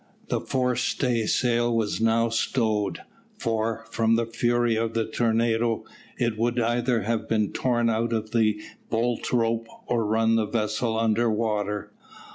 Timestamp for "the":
0.29-0.41, 4.15-4.25, 4.95-5.05, 8.31-8.59, 10.37-10.47